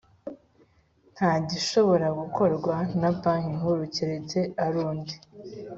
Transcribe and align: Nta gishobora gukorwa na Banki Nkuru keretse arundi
Nta 1.15 1.31
gishobora 1.49 2.07
gukorwa 2.19 2.75
na 2.99 3.09
Banki 3.19 3.49
Nkuru 3.57 3.81
keretse 3.95 4.39
arundi 4.65 5.15